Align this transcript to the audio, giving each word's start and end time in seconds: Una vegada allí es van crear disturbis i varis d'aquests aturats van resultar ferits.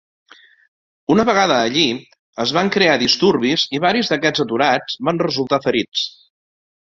Una 1.15 1.25
vegada 1.29 1.57
allí 1.65 1.83
es 2.45 2.53
van 2.57 2.71
crear 2.77 2.95
disturbis 3.03 3.65
i 3.79 3.81
varis 3.85 4.11
d'aquests 4.13 4.45
aturats 4.45 4.99
van 5.11 5.21
resultar 5.27 5.63
ferits. 5.67 6.07